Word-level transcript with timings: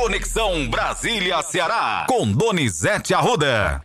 Conexão 0.00 0.66
Brasília-Ceará, 0.66 2.06
com 2.08 2.32
Donizete 2.32 3.12
Arruda. 3.12 3.84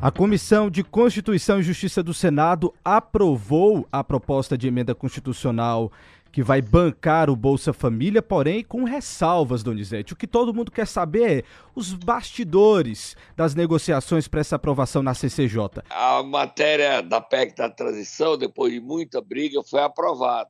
A 0.00 0.12
Comissão 0.12 0.70
de 0.70 0.84
Constituição 0.84 1.58
e 1.58 1.64
Justiça 1.64 2.04
do 2.04 2.14
Senado 2.14 2.72
aprovou 2.84 3.84
a 3.90 4.04
proposta 4.04 4.56
de 4.56 4.68
emenda 4.68 4.94
constitucional 4.94 5.90
que 6.30 6.40
vai 6.40 6.62
bancar 6.62 7.28
o 7.28 7.34
Bolsa 7.34 7.72
Família, 7.72 8.22
porém 8.22 8.62
com 8.62 8.84
ressalvas, 8.84 9.64
Donizete. 9.64 10.12
O 10.12 10.16
que 10.16 10.28
todo 10.28 10.54
mundo 10.54 10.70
quer 10.70 10.86
saber 10.86 11.38
é 11.38 11.42
os 11.74 11.92
bastidores 11.92 13.16
das 13.36 13.56
negociações 13.56 14.28
para 14.28 14.42
essa 14.42 14.54
aprovação 14.54 15.02
na 15.02 15.14
CCJ. 15.14 15.82
A 15.90 16.22
matéria 16.22 17.02
da 17.02 17.20
PEC 17.20 17.56
da 17.56 17.68
transição, 17.68 18.38
depois 18.38 18.72
de 18.72 18.80
muita 18.80 19.20
briga, 19.20 19.60
foi 19.64 19.82
aprovada. 19.82 20.48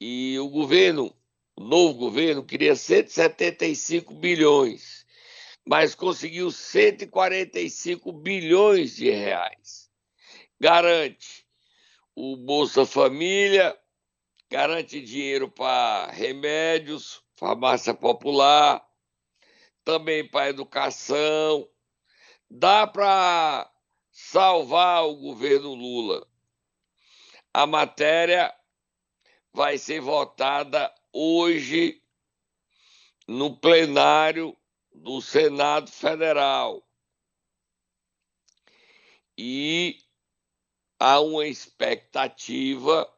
E 0.00 0.38
o 0.38 0.48
governo, 0.48 1.12
o 1.56 1.64
novo 1.64 1.94
governo, 1.94 2.44
queria 2.44 2.76
175 2.76 4.14
bilhões, 4.14 5.06
mas 5.64 5.94
conseguiu 5.94 6.50
145 6.50 8.12
bilhões 8.12 8.96
de 8.96 9.10
reais. 9.10 9.90
Garante 10.60 11.46
o 12.14 12.36
Bolsa 12.36 12.84
Família, 12.84 13.76
garante 14.50 15.00
dinheiro 15.00 15.50
para 15.50 16.10
remédios, 16.10 17.22
farmácia 17.36 17.94
popular, 17.94 18.86
também 19.82 20.28
para 20.28 20.50
educação. 20.50 21.68
Dá 22.50 22.86
para 22.86 23.70
salvar 24.10 25.04
o 25.04 25.16
governo 25.16 25.74
Lula. 25.74 26.26
A 27.52 27.66
matéria 27.66 28.54
vai 29.52 29.78
ser 29.78 30.00
votada 30.00 30.92
hoje 31.12 32.02
no 33.26 33.56
plenário 33.56 34.56
do 34.92 35.20
Senado 35.20 35.90
Federal. 35.90 36.86
E 39.36 39.98
há 40.98 41.20
uma 41.20 41.46
expectativa 41.46 43.10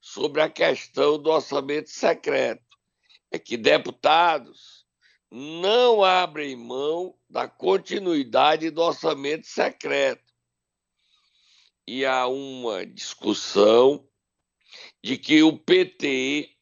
sobre 0.00 0.40
a 0.40 0.48
questão 0.48 1.20
do 1.20 1.30
orçamento 1.30 1.90
secreto. 1.90 2.64
É 3.30 3.38
que 3.38 3.56
deputados 3.56 4.86
não 5.30 6.04
abrem 6.04 6.54
mão 6.54 7.18
da 7.28 7.48
continuidade 7.48 8.70
do 8.70 8.82
orçamento 8.82 9.46
secreto. 9.46 10.32
E 11.86 12.04
há 12.04 12.26
uma 12.26 12.86
discussão 12.86 14.08
de 15.02 15.18
que 15.18 15.42
o 15.42 15.58
PT 15.58 16.55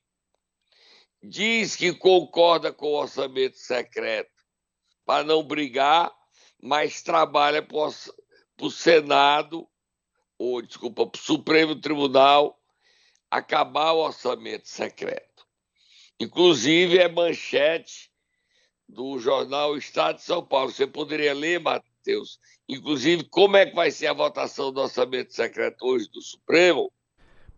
diz 1.27 1.75
que 1.75 1.93
concorda 1.95 2.73
com 2.73 2.87
o 2.87 3.01
orçamento 3.01 3.57
secreto 3.57 4.31
para 5.07 5.25
não 5.25 5.43
brigar, 5.43 6.13
mas 6.63 7.03
trabalha 7.03 7.63
para 7.63 7.91
o 8.61 8.71
Senado, 8.71 9.69
ou 10.39 10.61
desculpa, 10.61 11.07
para 11.07 11.19
o 11.19 11.23
Supremo 11.23 11.81
Tribunal 11.81 12.59
acabar 13.31 13.93
o 13.93 14.05
orçamento 14.05 14.69
secreto. 14.69 15.47
Inclusive, 16.21 16.99
é 16.99 17.09
manchete 17.09 18.11
do 18.89 19.19
jornal 19.19 19.77
Estado 19.77 20.17
de 20.17 20.23
São 20.23 20.47
Paulo. 20.47 20.71
Você 20.71 20.87
poderia 20.87 21.35
ler, 21.35 21.59
Matheus, 21.59 22.39
inclusive, 22.69 23.25
como 23.25 23.57
é 23.57 23.67
que 23.67 23.75
vai 23.75 23.91
ser 23.91 24.09
a 24.09 24.13
votação 24.13 24.73
do 24.73 24.81
orçamento 24.81 25.33
secreto 25.33 25.85
hoje 25.87 26.09
do 26.11 26.21
Supremo? 26.21 26.93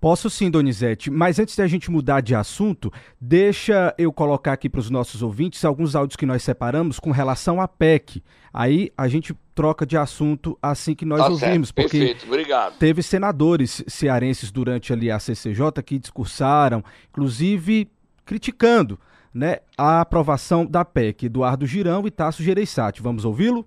Posso 0.00 0.28
sim, 0.28 0.50
Donizete, 0.50 1.10
mas 1.10 1.38
antes 1.38 1.56
da 1.56 1.66
gente 1.66 1.90
mudar 1.90 2.20
de 2.20 2.34
assunto, 2.34 2.92
deixa 3.20 3.94
eu 3.96 4.12
colocar 4.12 4.52
aqui 4.52 4.68
para 4.68 4.78
os 4.78 4.90
nossos 4.90 5.22
ouvintes 5.22 5.64
alguns 5.64 5.96
áudios 5.96 6.16
que 6.16 6.26
nós 6.26 6.42
separamos 6.42 7.00
com 7.00 7.10
relação 7.10 7.60
à 7.60 7.66
PEC. 7.66 8.22
Aí 8.52 8.90
a 8.96 9.08
gente 9.08 9.34
troca 9.54 9.86
de 9.86 9.96
assunto 9.96 10.58
assim 10.60 10.94
que 10.94 11.06
nós 11.06 11.20
tá 11.20 11.28
ouvimos, 11.28 11.68
certo. 11.68 11.74
porque 11.74 11.98
Perfeito, 11.98 12.26
obrigado. 12.26 12.78
teve 12.78 13.02
senadores 13.02 13.82
cearenses 13.88 14.50
durante 14.50 14.92
ali 14.92 15.10
a 15.10 15.18
CCJ 15.18 15.82
que 15.84 15.98
discursaram, 15.98 16.84
inclusive 17.08 17.90
criticando 18.24 18.98
né, 19.32 19.58
a 19.78 20.02
aprovação 20.02 20.64
da 20.66 20.84
PEC. 20.84 21.26
Eduardo 21.26 21.66
Girão 21.66 22.06
e 22.06 22.10
Tasso 22.10 22.42
Gereissati. 22.42 23.00
Vamos 23.00 23.24
ouvi-lo? 23.24 23.66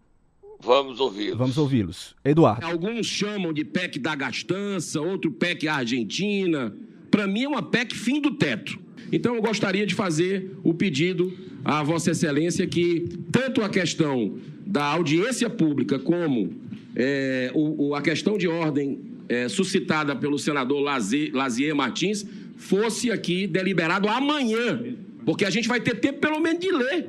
Vamos 0.61 0.99
ouvi-los. 0.99 1.37
Vamos 1.37 1.57
ouvi-los. 1.57 2.15
Eduardo. 2.23 2.65
Alguns 2.65 3.07
chamam 3.07 3.53
de 3.53 3.63
PEC 3.63 3.99
da 3.99 4.13
gastança, 4.15 4.99
outro 5.01 5.31
PEC 5.31 5.67
Argentina. 5.67 6.75
Para 7.09 7.25
mim 7.25 7.43
é 7.43 7.47
uma 7.47 7.63
PEC 7.63 7.95
fim 7.95 8.19
do 8.19 8.31
teto. 8.31 8.77
Então 9.11 9.35
eu 9.35 9.41
gostaria 9.41 9.85
de 9.85 9.95
fazer 9.95 10.51
o 10.63 10.73
pedido 10.73 11.33
à 11.63 11.81
Vossa 11.81 12.11
Excelência 12.11 12.67
que 12.67 13.05
tanto 13.31 13.61
a 13.61 13.69
questão 13.69 14.37
da 14.65 14.83
audiência 14.83 15.49
pública 15.49 15.97
como 15.97 16.53
é, 16.95 17.51
o, 17.55 17.89
o, 17.89 17.95
a 17.95 18.01
questão 18.01 18.37
de 18.37 18.47
ordem 18.47 18.99
é, 19.27 19.47
suscitada 19.47 20.15
pelo 20.15 20.37
senador 20.37 20.81
Lazier, 20.81 21.31
Lazier 21.33 21.75
Martins 21.75 22.25
fosse 22.57 23.09
aqui 23.09 23.47
deliberado 23.47 24.07
amanhã, 24.07 24.95
porque 25.25 25.45
a 25.45 25.49
gente 25.49 25.67
vai 25.67 25.79
ter 25.79 25.95
tempo 25.95 26.19
pelo 26.19 26.39
menos 26.39 26.59
de 26.59 26.71
ler. 26.71 27.07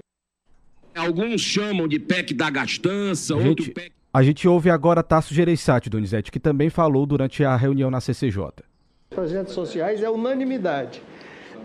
Alguns 0.95 1.41
chamam 1.41 1.87
de 1.87 1.99
PEC 1.99 2.35
da 2.35 2.51
gastança, 2.51 3.35
gente, 3.37 3.49
outro 3.49 3.73
PEC. 3.73 3.93
A 4.13 4.23
gente 4.23 4.49
ouve 4.49 4.71
agora 4.71 5.03
Tasso 5.03 5.33
Gereissati, 5.33 5.89
Donizete, 5.89 6.33
que 6.33 6.41
também 6.41 6.69
falou 6.69 7.07
durante 7.07 7.45
a 7.45 7.55
reunião 7.57 7.91
na 7.91 8.01
CCJ. 8.01 8.65
Projetos 9.09 9.55
sociais 9.55 10.03
é 10.03 10.11
unanimidade. 10.11 11.01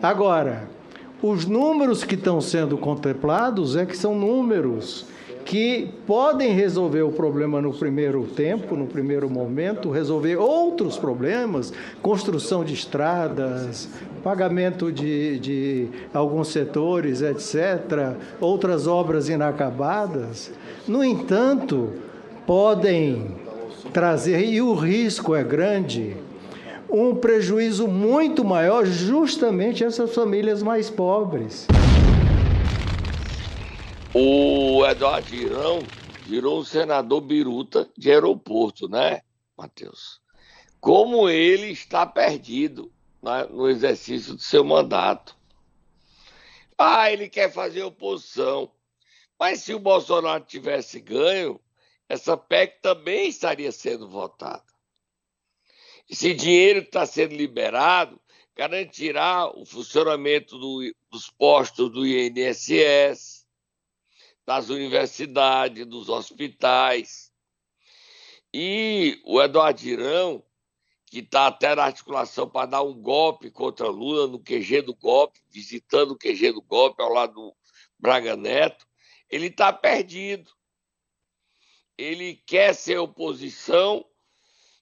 Agora, 0.02 0.70
os 1.22 1.46
números 1.46 2.04
que 2.04 2.16
estão 2.16 2.40
sendo 2.40 2.78
contemplados 2.78 3.76
é 3.76 3.86
que 3.86 3.98
são 3.98 4.16
números 4.16 5.08
que 5.56 5.88
podem 6.06 6.52
resolver 6.52 7.04
o 7.04 7.14
problema 7.14 7.62
no 7.62 7.72
primeiro 7.72 8.26
tempo, 8.26 8.76
no 8.76 8.88
primeiro 8.88 9.30
momento, 9.30 9.90
resolver 9.90 10.36
outros 10.36 10.98
problemas, 10.98 11.72
construção 12.02 12.62
de 12.66 12.74
estradas, 12.74 13.88
pagamento 14.22 14.92
de, 14.92 15.40
de 15.40 15.88
alguns 16.14 16.50
setores, 16.50 17.22
etc., 17.22 18.18
outras 18.42 18.86
obras 18.86 19.30
inacabadas. 19.30 20.52
No 20.86 21.02
entanto, 21.02 21.94
podem 22.46 23.26
trazer, 23.94 24.44
e 24.44 24.62
o 24.62 24.74
risco 24.74 25.34
é 25.34 25.42
grande, 25.42 26.18
um 26.90 27.16
prejuízo 27.16 27.88
muito 27.88 28.44
maior 28.44 28.86
justamente 28.86 29.86
essas 29.86 30.14
famílias 30.14 30.62
mais 30.62 30.90
pobres. 30.90 31.66
O 34.18 34.86
Eduardo 34.86 35.28
Girão 35.28 35.80
virou 36.26 36.62
um 36.62 36.64
senador 36.64 37.20
biruta 37.20 37.92
de 37.98 38.10
aeroporto, 38.10 38.88
né, 38.88 39.20
Matheus? 39.58 40.22
Como 40.80 41.28
ele 41.28 41.72
está 41.72 42.06
perdido 42.06 42.90
né, 43.22 43.46
no 43.50 43.68
exercício 43.68 44.36
do 44.36 44.42
seu 44.42 44.64
mandato. 44.64 45.36
Ah, 46.78 47.12
ele 47.12 47.28
quer 47.28 47.52
fazer 47.52 47.84
oposição. 47.84 48.72
Mas 49.38 49.64
se 49.64 49.74
o 49.74 49.80
Bolsonaro 49.80 50.46
tivesse 50.46 51.02
ganho, 51.02 51.60
essa 52.08 52.38
PEC 52.38 52.82
também 52.82 53.28
estaria 53.28 53.72
sendo 53.74 54.08
votada. 54.08 54.64
Esse 56.10 56.34
dinheiro 56.34 56.84
que 56.84 56.88
está 56.88 57.06
sendo 57.06 57.36
liberado 57.36 58.18
garantirá 58.56 59.46
o 59.46 59.66
funcionamento 59.66 60.58
do, 60.58 60.90
dos 61.12 61.30
postos 61.30 61.92
do 61.92 62.08
INSS, 62.08 63.45
das 64.46 64.70
universidades, 64.70 65.86
dos 65.86 66.08
hospitais. 66.08 67.32
E 68.54 69.20
o 69.26 69.42
Eduardo 69.42 69.82
Girão, 69.82 70.46
que 71.06 71.20
está 71.20 71.48
até 71.48 71.76
na 71.76 71.86
articulação 71.86 72.50
para 72.50 72.68
dar 72.68 72.84
um 72.84 72.94
golpe 72.94 73.50
contra 73.50 73.88
Lula 73.88 74.28
no 74.28 74.40
QG 74.40 74.82
do 74.82 74.96
golpe, 74.96 75.42
visitando 75.50 76.12
o 76.12 76.18
QG 76.18 76.52
do 76.52 76.62
golpe 76.62 77.02
ao 77.02 77.12
lado 77.12 77.34
do 77.34 77.56
Braga 78.00 78.36
Neto, 78.36 78.88
ele 79.30 79.48
está 79.48 79.74
perdido. 79.74 80.52
Ele 81.98 82.36
quer 82.46 82.76
ser 82.76 82.98
oposição, 82.98 84.06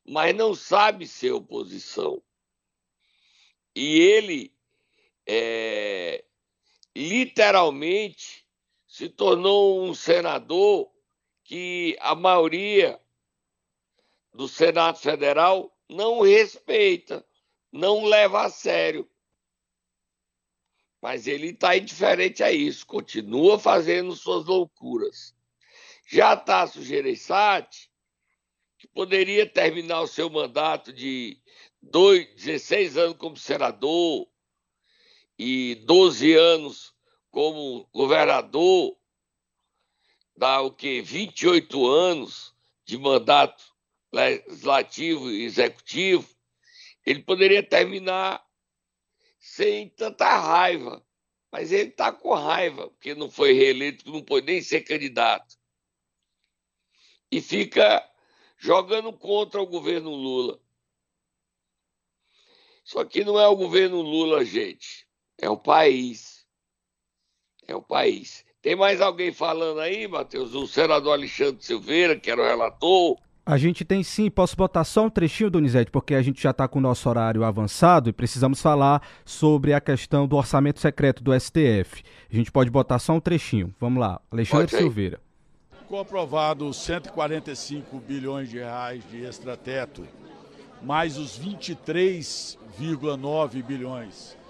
mas 0.06 0.36
não 0.36 0.54
sabe 0.54 1.08
ser 1.08 1.32
oposição. 1.32 2.22
E 3.76 4.00
ele 4.00 4.54
é, 5.26 6.24
literalmente 6.96 8.43
se 8.94 9.10
tornou 9.10 9.84
um 9.84 9.96
senador 9.96 10.88
que 11.44 11.98
a 12.00 12.14
maioria 12.14 13.02
do 14.32 14.48
Senado 14.48 15.00
Federal 15.00 15.76
não 15.90 16.22
respeita, 16.22 17.26
não 17.72 18.06
leva 18.06 18.44
a 18.44 18.52
sério. 18.52 19.10
Mas 21.02 21.26
ele 21.26 21.48
está 21.48 21.76
indiferente 21.76 22.44
a 22.44 22.52
isso, 22.52 22.86
continua 22.86 23.58
fazendo 23.58 24.16
suas 24.16 24.46
loucuras. 24.46 25.36
Já 26.06 26.38
Tasso 26.38 26.84
Gereissati, 26.84 27.90
que 28.78 28.88
poderia 28.88 29.50
terminar 29.50 30.02
o 30.02 30.08
seu 30.08 30.30
mandato 30.30 30.94
de 30.94 31.42
dois, 31.82 32.28
16 32.36 32.98
anos 32.98 33.18
como 33.18 33.38
senador 33.38 34.28
e 35.36 35.82
12 35.84 36.36
anos 36.36 36.93
como 37.34 37.90
governador, 37.92 38.96
dá 40.38 40.62
o 40.62 40.72
que? 40.72 41.02
28 41.02 41.84
anos 41.84 42.54
de 42.86 42.96
mandato 42.96 43.74
legislativo 44.14 45.32
e 45.32 45.44
executivo, 45.44 46.30
ele 47.04 47.24
poderia 47.24 47.68
terminar 47.68 48.48
sem 49.40 49.90
tanta 49.90 50.38
raiva. 50.38 51.04
Mas 51.52 51.72
ele 51.72 51.90
está 51.90 52.12
com 52.12 52.36
raiva, 52.36 52.92
porque 52.92 53.16
não 53.16 53.32
foi 53.32 53.54
reeleito, 53.54 54.12
não 54.12 54.24
pode 54.24 54.46
nem 54.46 54.62
ser 54.62 54.82
candidato. 54.82 55.58
E 57.32 57.42
fica 57.42 58.08
jogando 58.60 59.12
contra 59.12 59.60
o 59.60 59.66
governo 59.66 60.12
Lula. 60.12 60.62
Só 62.84 63.04
que 63.04 63.24
não 63.24 63.40
é 63.40 63.48
o 63.48 63.56
governo 63.56 64.02
Lula, 64.02 64.46
gente. 64.46 65.08
É 65.40 65.50
o 65.50 65.58
país. 65.58 66.33
É 67.68 67.76
o 67.76 67.82
país. 67.82 68.46
Tem 68.64 68.76
mais 68.78 69.02
alguém 69.02 69.34
falando 69.34 69.82
aí, 69.82 70.08
Matheus? 70.08 70.56
O 70.56 70.66
senador 70.66 71.12
Alexandre 71.14 71.64
Silveira, 71.64 72.16
que 72.16 72.32
era 72.32 72.42
o 72.42 72.46
relator. 72.46 73.18
A 73.46 73.58
gente 73.58 73.84
tem 73.84 74.02
sim, 74.04 74.32
posso 74.32 74.56
botar 74.56 74.86
só 74.86 75.04
um 75.04 75.10
trechinho, 75.10 75.50
Donizete, 75.50 75.92
porque 75.92 76.16
a 76.16 76.22
gente 76.22 76.42
já 76.42 76.52
está 76.52 76.66
com 76.66 76.80
o 76.80 76.82
nosso 76.82 77.10
horário 77.10 77.44
avançado 77.44 78.10
e 78.10 78.14
precisamos 78.14 78.62
falar 78.62 79.06
sobre 79.26 79.74
a 79.74 79.82
questão 79.82 80.26
do 80.26 80.38
orçamento 80.38 80.80
secreto 80.80 81.22
do 81.22 81.38
STF. 81.38 82.04
A 82.32 82.36
gente 82.36 82.54
pode 82.54 82.70
botar 82.70 83.00
só 83.00 83.12
um 83.12 83.20
trechinho. 83.20 83.76
Vamos 83.78 84.00
lá, 84.00 84.22
Alexandre 84.32 84.70
Silveira. 84.70 85.20
Ficou 85.82 86.00
aprovado 86.00 86.74
145 86.74 88.00
bilhões 88.00 88.50
de 88.50 88.60
reais 88.60 89.04
de 89.12 89.26
extrateto, 89.26 90.08
mais 90.82 91.18
os 91.18 91.38
23,9 91.38 93.62
bilhões 93.62 94.42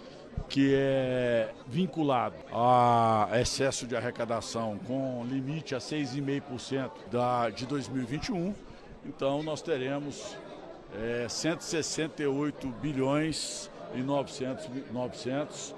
que 0.50 0.74
é 0.76 1.52
vinculado 1.68 2.36
a 2.52 3.30
excesso 3.34 3.88
de 3.88 3.96
arrecadação 3.96 4.80
com 4.86 5.26
limite 5.30 5.74
a 5.74 5.80
6,5% 5.80 6.92
da, 7.12 7.50
de 7.50 7.66
2021 7.66 8.54
então 9.06 9.44
nós 9.44 9.62
teremos 9.62 10.38
é, 10.96 11.28
168 11.28 12.68
bilhões 12.82 13.70
e 13.94 14.02
900, 14.02 14.92
900 14.92 15.76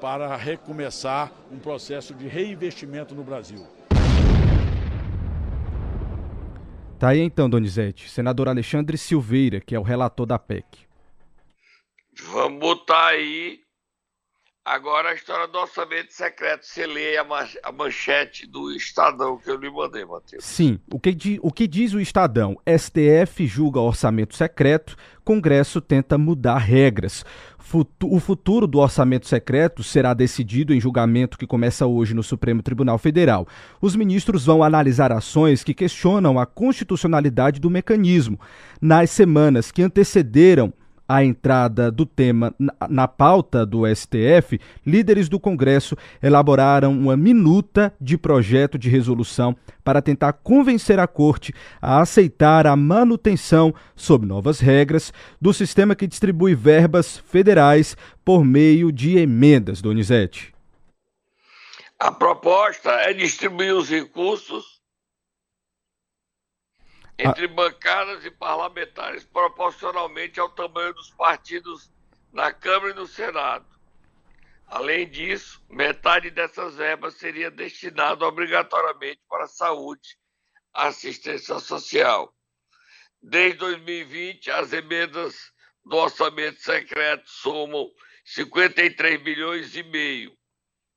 para 0.00 0.36
recomeçar 0.36 1.32
um 1.50 1.58
processo 1.58 2.14
de 2.14 2.28
reinvestimento 2.28 3.14
no 3.14 3.24
Brasil. 3.24 3.66
Tá 6.98 7.10
aí 7.10 7.20
então, 7.20 7.48
Donizete, 7.48 8.08
senador 8.08 8.48
Alexandre 8.48 8.98
Silveira, 8.98 9.60
que 9.60 9.74
é 9.74 9.78
o 9.78 9.82
relator 9.82 10.26
da 10.26 10.38
PEC. 10.38 10.66
Vamos 12.32 12.58
botar 12.58 13.08
aí 13.08 13.60
Agora 14.68 15.08
a 15.08 15.14
história 15.14 15.48
do 15.48 15.56
orçamento 15.56 16.12
secreto, 16.12 16.66
você 16.66 16.86
lê 16.86 17.16
a, 17.16 17.72
manchete 17.72 18.46
do 18.46 18.70
Estadão 18.70 19.38
que 19.38 19.50
eu 19.50 19.56
lhe 19.56 19.70
mandei, 19.70 20.04
Matheus. 20.04 20.44
Sim, 20.44 20.78
o 20.92 21.00
que, 21.00 21.40
o 21.42 21.50
que 21.50 21.66
diz 21.66 21.94
o 21.94 22.00
Estadão? 22.00 22.54
STF 22.66 23.46
julga 23.46 23.80
orçamento 23.80 24.36
secreto, 24.36 24.94
Congresso 25.24 25.80
tenta 25.80 26.18
mudar 26.18 26.58
regras. 26.58 27.24
O 28.04 28.20
futuro 28.20 28.66
do 28.66 28.78
orçamento 28.78 29.26
secreto 29.26 29.82
será 29.82 30.12
decidido 30.12 30.74
em 30.74 30.80
julgamento 30.80 31.38
que 31.38 31.46
começa 31.46 31.86
hoje 31.86 32.12
no 32.12 32.22
Supremo 32.22 32.62
Tribunal 32.62 32.98
Federal. 32.98 33.48
Os 33.80 33.96
ministros 33.96 34.44
vão 34.44 34.62
analisar 34.62 35.12
ações 35.12 35.64
que 35.64 35.72
questionam 35.72 36.38
a 36.38 36.44
constitucionalidade 36.44 37.58
do 37.58 37.70
mecanismo. 37.70 38.38
Nas 38.82 39.10
semanas 39.10 39.72
que 39.72 39.82
antecederam 39.82 40.74
a 41.08 41.24
entrada 41.24 41.90
do 41.90 42.04
tema 42.04 42.54
na 42.90 43.08
pauta 43.08 43.64
do 43.64 43.82
STF, 43.86 44.60
líderes 44.84 45.28
do 45.28 45.40
Congresso 45.40 45.96
elaboraram 46.22 46.92
uma 46.92 47.16
minuta 47.16 47.94
de 47.98 48.18
projeto 48.18 48.78
de 48.78 48.90
resolução 48.90 49.56
para 49.82 50.02
tentar 50.02 50.34
convencer 50.34 50.98
a 50.98 51.06
Corte 51.06 51.54
a 51.80 52.00
aceitar 52.00 52.66
a 52.66 52.76
manutenção, 52.76 53.74
sob 53.96 54.26
novas 54.26 54.60
regras, 54.60 55.12
do 55.40 55.54
sistema 55.54 55.96
que 55.96 56.06
distribui 56.06 56.54
verbas 56.54 57.16
federais 57.16 57.96
por 58.22 58.44
meio 58.44 58.92
de 58.92 59.16
emendas, 59.16 59.80
Donizete. 59.80 60.54
A 61.98 62.12
proposta 62.12 62.90
é 62.90 63.12
distribuir 63.12 63.74
os 63.74 63.88
recursos 63.88 64.77
entre 67.18 67.46
ah. 67.46 67.48
bancadas 67.48 68.24
e 68.24 68.30
parlamentares 68.30 69.24
proporcionalmente 69.24 70.38
ao 70.38 70.48
tamanho 70.50 70.94
dos 70.94 71.10
partidos 71.10 71.90
na 72.32 72.52
Câmara 72.52 72.92
e 72.92 72.94
no 72.94 73.06
Senado. 73.06 73.66
Além 74.68 75.08
disso, 75.08 75.64
metade 75.68 76.30
dessas 76.30 76.76
verbas 76.76 77.14
seria 77.14 77.50
destinada 77.50 78.24
obrigatoriamente 78.24 79.20
para 79.28 79.44
a 79.44 79.48
saúde, 79.48 80.16
assistência 80.72 81.58
social. 81.58 82.32
Desde 83.20 83.58
2020, 83.58 84.50
as 84.50 84.72
emendas 84.72 85.52
do 85.84 85.96
orçamento 85.96 86.60
secreto 86.60 87.28
somam 87.28 87.90
53 88.24 89.20
bilhões 89.22 89.74
e 89.74 89.82
meio. 89.82 90.36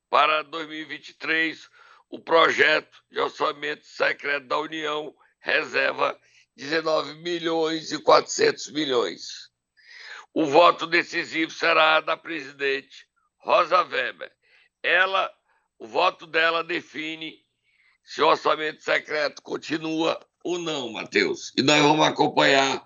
Para 0.10 0.44
2023, 0.44 1.70
o 2.10 2.20
projeto 2.20 3.02
de 3.10 3.20
orçamento 3.20 3.86
secreto 3.86 4.48
da 4.48 4.60
União 4.60 5.16
reserva 5.42 6.18
19 6.56 7.16
milhões 7.16 7.92
e 7.92 8.00
400 8.00 8.72
milhões. 8.72 9.50
O 10.34 10.46
voto 10.46 10.88
decisivo 10.88 11.52
será 11.52 12.00
da 12.00 12.16
presidente 12.16 13.06
Rosa 13.40 13.84
Weber. 13.84 14.32
Ela, 14.82 15.30
o 15.78 15.88
voto 15.88 16.26
dela 16.26 16.64
define 16.64 17.40
se 18.04 18.22
o 18.22 18.28
orçamento 18.28 18.82
secreto 18.82 19.42
continua 19.42 20.20
ou 20.44 20.58
não, 20.58 20.92
Matheus. 20.92 21.52
E 21.58 21.62
nós 21.62 21.82
vamos 21.82 22.06
acompanhar 22.06 22.82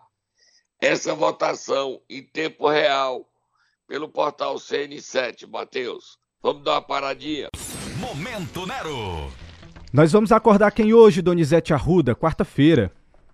essa 0.82 1.14
votação 1.14 2.02
em 2.10 2.24
tempo 2.24 2.68
real 2.70 3.30
pelo 3.88 4.10
portal 4.10 4.56
CN7, 4.56 5.48
Matheus. 5.48 6.18
Vamos 6.42 6.64
dar 6.64 6.74
uma 6.74 6.82
paradinha. 6.82 7.50
Momento 8.00 8.66
Nero. 8.66 9.45
Nós 9.96 10.12
vamos 10.12 10.34
acordar 10.34 10.72
quem 10.72 10.94
hoje, 10.94 11.22
Donizete 11.22 11.74
Arruda, 11.74 12.14
quarta-feira? 12.14 12.92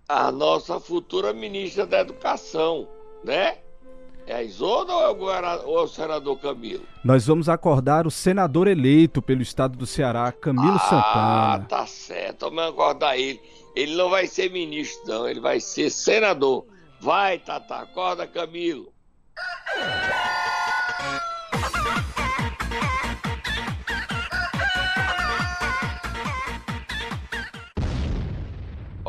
A 0.07 0.31
nossa 0.31 0.79
futura 0.79 1.33
ministra 1.33 1.87
da 1.87 2.01
Educação, 2.01 2.87
né? 3.23 3.57
É 4.27 4.35
a 4.35 4.43
Isoda 4.43 4.93
ou 4.93 5.01
é, 5.01 5.09
o, 5.09 5.67
ou 5.67 5.79
é 5.79 5.81
o 5.81 5.87
senador 5.87 6.37
Camilo? 6.37 6.83
Nós 7.03 7.25
vamos 7.25 7.49
acordar 7.49 8.05
o 8.05 8.11
senador 8.11 8.67
eleito 8.67 9.23
pelo 9.23 9.41
estado 9.41 9.75
do 9.75 9.87
Ceará, 9.87 10.31
Camilo 10.31 10.75
ah, 10.75 10.79
Santana. 10.79 11.55
Ah, 11.55 11.65
tá 11.67 11.87
certo. 11.87 12.41
Vamos 12.41 12.63
acordar 12.65 13.17
ele. 13.17 13.41
Ele 13.75 13.95
não 13.95 14.11
vai 14.11 14.27
ser 14.27 14.51
ministro, 14.51 15.01
não. 15.07 15.27
Ele 15.27 15.39
vai 15.39 15.59
ser 15.59 15.89
senador. 15.89 16.67
Vai, 16.99 17.39
Tata. 17.39 17.77
Acorda, 17.77 18.27
Camilo. 18.27 18.93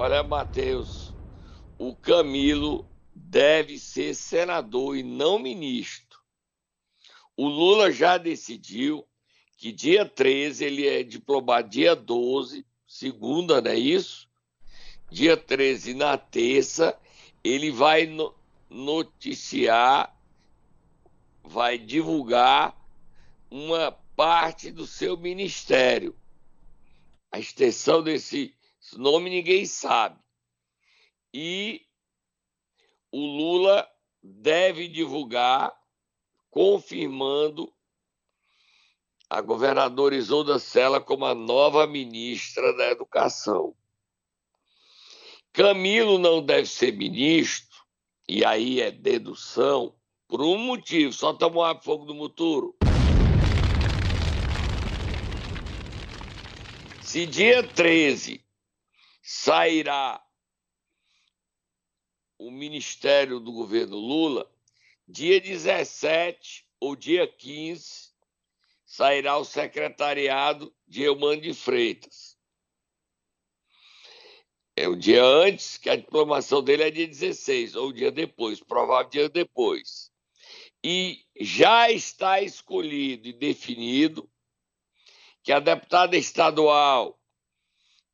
Olha, 0.04 0.21
Matheus, 0.25 1.14
o 1.78 1.94
Camilo 1.94 2.90
deve 3.14 3.78
ser 3.78 4.16
senador 4.16 4.97
e 4.97 5.02
não 5.04 5.38
ministro. 5.38 6.18
O 7.37 7.47
Lula 7.47 7.92
já 7.92 8.18
decidiu 8.18 9.06
que 9.56 9.71
dia 9.71 10.04
13 10.04 10.64
ele 10.64 10.88
é 10.88 11.04
diplomado 11.04 11.68
dia 11.68 11.94
12, 11.94 12.66
segunda, 12.85 13.61
não 13.61 13.71
é 13.71 13.76
isso? 13.76 14.28
Dia 15.09 15.37
13, 15.37 15.94
na 15.94 16.18
terça, 16.18 16.99
ele 17.44 17.71
vai 17.71 18.04
no 18.04 18.35
noticiar, 18.68 20.21
vai 21.44 21.78
divulgar 21.78 22.76
uma 23.49 23.92
parte 24.16 24.73
do 24.73 24.85
seu 24.85 25.16
ministério. 25.16 26.12
A 27.30 27.38
extensão 27.38 28.02
desse 28.02 28.52
esse 28.83 28.99
nome 28.99 29.31
ninguém 29.31 29.65
sabe. 29.65 30.19
E 31.33 31.87
o 33.12 33.21
Lula 33.21 33.89
deve 34.21 34.89
divulgar, 34.89 35.73
confirmando 36.51 37.73
a 39.31 39.41
governadora 39.41 40.17
Isolda 40.17 40.59
Sela 40.59 41.01
como 41.01 41.25
a 41.25 41.35
nova 41.35 41.87
ministra 41.87 42.77
da 42.77 42.91
Educação. 42.91 43.75
Camilo 45.53 46.19
não 46.19 46.45
deve 46.45 46.67
ser 46.67 46.93
ministro, 46.93 47.79
e 48.29 48.45
aí 48.45 48.81
é 48.81 48.91
dedução, 48.91 49.95
por 50.27 50.43
um 50.43 50.59
motivo, 50.59 51.12
só 51.12 51.33
tomar 51.33 51.81
fogo 51.83 52.05
do 52.05 52.15
muturo. 52.15 52.75
Se 57.01 57.27
dia 57.27 57.62
13 57.62 58.41
sairá 59.35 60.23
o 62.39 62.51
ministério 62.51 63.41
do 63.41 63.51
governo 63.51 63.97
Lula 63.97 64.47
dia 65.09 65.41
17 65.41 66.67
ou 66.79 66.95
dia 66.95 67.27
15 67.27 68.12
sairá 68.85 69.39
o 69.39 69.45
secretariado 69.45 70.73
de 70.87 71.05
Eumano 71.05 71.41
de 71.41 71.55
Freitas. 71.55 72.37
É 74.77 74.87
o 74.87 74.95
dia 74.95 75.25
antes, 75.25 75.79
que 75.79 75.89
a 75.89 75.97
diplomação 75.97 76.62
dele 76.62 76.83
é 76.83 76.91
dia 76.91 77.09
16, 77.09 77.75
ou 77.75 77.91
dia 77.91 78.12
depois, 78.12 78.61
provável 78.61 79.09
dia 79.09 79.29
depois. 79.31 80.12
E 80.85 81.25
já 81.41 81.91
está 81.91 82.43
escolhido 82.43 83.29
e 83.29 83.33
definido 83.33 84.31
que 85.43 85.53
a 85.53 85.59
deputada 85.59 86.19
estadual 86.19 87.19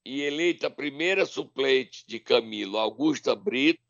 e 0.04 0.22
eleita 0.22 0.70
primeira 0.70 1.26
suplente 1.26 2.04
de 2.06 2.18
Camilo, 2.18 2.78
Augusta 2.78 3.34
Brito, 3.34 3.82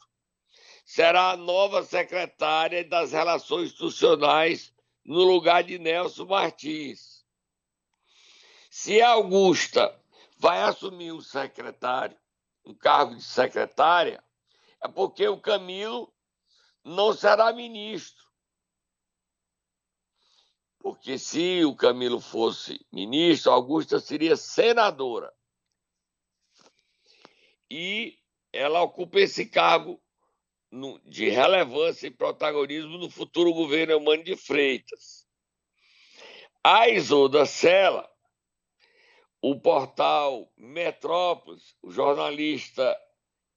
será 0.84 1.30
a 1.32 1.36
nova 1.36 1.82
secretária 1.82 2.82
das 2.84 3.12
Relações 3.12 3.68
Institucionais 3.68 4.72
no 5.04 5.22
lugar 5.22 5.62
de 5.62 5.78
Nelson 5.78 6.24
Martins. 6.24 7.24
Se 8.70 9.00
Augusta 9.00 10.00
vai 10.38 10.62
assumir 10.62 11.12
um 11.12 11.20
secretário, 11.20 12.16
um 12.64 12.74
cargo 12.74 13.14
de 13.14 13.22
secretária, 13.22 14.22
é 14.82 14.88
porque 14.88 15.26
o 15.28 15.40
Camilo 15.40 16.12
não 16.84 17.12
será 17.12 17.52
ministro. 17.52 18.26
Porque 20.78 21.18
se 21.18 21.64
o 21.64 21.74
Camilo 21.76 22.20
fosse 22.20 22.84
ministro, 22.92 23.52
Augusta 23.52 24.00
seria 24.00 24.36
senadora 24.36 25.32
e 27.70 28.18
ela 28.52 28.82
ocupa 28.82 29.20
esse 29.20 29.46
cargo 29.46 30.00
de 31.04 31.28
relevância 31.28 32.06
e 32.06 32.10
protagonismo 32.10 32.98
no 32.98 33.10
futuro 33.10 33.52
governo 33.52 33.92
Eumano 33.92 34.22
de 34.22 34.36
Freitas. 34.36 35.26
A 36.62 36.88
Isolda 36.88 37.46
Sela, 37.46 38.08
o 39.40 39.58
portal 39.58 40.52
Metrópolis, 40.56 41.74
o 41.82 41.90
jornalista 41.90 42.98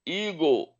Igor 0.06 0.74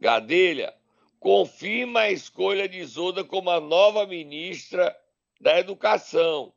Gadelha, 0.00 0.74
confirma 1.18 2.00
a 2.00 2.10
escolha 2.10 2.68
de 2.68 2.78
Isolda 2.78 3.24
como 3.24 3.50
a 3.50 3.60
nova 3.60 4.06
ministra 4.06 4.96
da 5.40 5.58
Educação. 5.58 6.54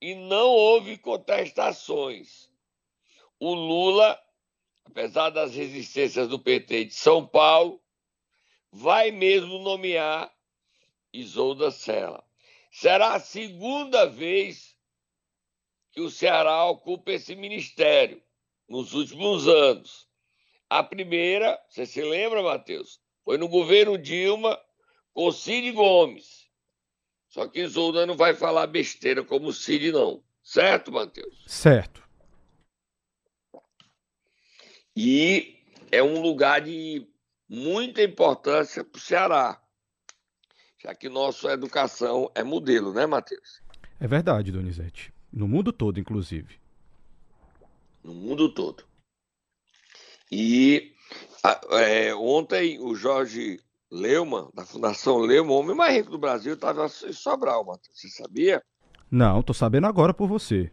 E 0.00 0.14
não 0.14 0.48
houve 0.48 0.98
contestações 0.98 2.49
o 3.40 3.54
Lula, 3.54 4.20
apesar 4.84 5.30
das 5.30 5.54
resistências 5.54 6.28
do 6.28 6.38
PT 6.38 6.84
de 6.84 6.94
São 6.94 7.26
Paulo, 7.26 7.80
vai 8.70 9.10
mesmo 9.10 9.58
nomear 9.60 10.30
Isolda 11.10 11.70
Sela. 11.70 12.22
Será 12.70 13.14
a 13.14 13.20
segunda 13.20 14.04
vez 14.04 14.76
que 15.90 16.00
o 16.00 16.10
Ceará 16.10 16.66
ocupa 16.66 17.12
esse 17.12 17.34
ministério 17.34 18.22
nos 18.68 18.92
últimos 18.92 19.48
anos. 19.48 20.06
A 20.68 20.84
primeira, 20.84 21.58
você 21.68 21.84
se 21.84 22.00
lembra, 22.02 22.42
Matheus? 22.42 23.00
Foi 23.24 23.36
no 23.38 23.48
governo 23.48 23.98
Dilma 23.98 24.60
com 25.12 25.32
Cid 25.32 25.72
Gomes. 25.72 26.48
Só 27.28 27.48
que 27.48 27.60
Isolda 27.60 28.06
não 28.06 28.16
vai 28.16 28.34
falar 28.34 28.66
besteira 28.66 29.24
como 29.24 29.52
Cid, 29.52 29.90
não. 29.90 30.22
Certo, 30.42 30.92
Matheus? 30.92 31.42
Certo. 31.46 32.09
E 35.02 35.56
é 35.90 36.02
um 36.02 36.20
lugar 36.20 36.60
de 36.60 37.08
muita 37.48 38.02
importância 38.02 38.84
para 38.84 38.98
o 38.98 39.00
Ceará, 39.00 39.58
já 40.78 40.94
que 40.94 41.08
nossa 41.08 41.50
educação 41.52 42.30
é 42.34 42.44
modelo, 42.44 42.92
né, 42.92 43.06
Matheus? 43.06 43.62
É 43.98 44.06
verdade, 44.06 44.52
Donizete. 44.52 45.10
No 45.32 45.48
mundo 45.48 45.72
todo, 45.72 45.98
inclusive. 45.98 46.60
No 48.04 48.12
mundo 48.12 48.52
todo. 48.52 48.84
E 50.30 50.92
é, 51.70 52.14
ontem 52.14 52.78
o 52.78 52.94
Jorge 52.94 53.58
Leumann, 53.90 54.50
da 54.52 54.66
Fundação 54.66 55.16
Leumann, 55.16 55.56
o 55.56 55.60
homem 55.60 55.74
mais 55.74 55.96
rico 55.96 56.10
do 56.10 56.18
Brasil, 56.18 56.52
estava 56.52 56.84
em 56.84 57.12
Sobral, 57.14 57.64
Matheus. 57.64 57.98
Você 57.98 58.10
sabia? 58.10 58.62
Não, 59.10 59.42
tô 59.42 59.54
sabendo 59.54 59.86
agora 59.86 60.12
por 60.12 60.28
você. 60.28 60.70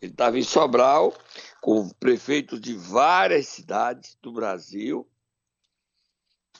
Ele 0.00 0.10
estava 0.10 0.36
em 0.36 0.42
Sobral 0.42 1.14
com 1.62 1.88
prefeitos 1.90 2.60
de 2.60 2.74
várias 2.74 3.46
cidades 3.46 4.18
do 4.20 4.32
Brasil, 4.32 5.08